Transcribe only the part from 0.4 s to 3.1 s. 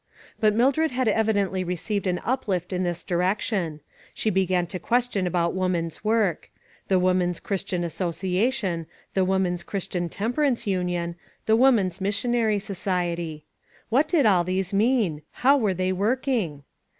Mildred had evidently re ceived an uplift in this